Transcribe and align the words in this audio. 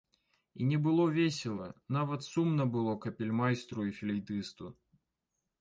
І 0.55 0.69
не 0.69 0.79
было 0.85 1.03
весела, 1.17 1.67
нават 1.97 2.25
сумна 2.31 2.63
было 2.79 2.97
капельмайстру 3.05 3.89
і 3.91 3.95
флейтысту. 3.99 4.65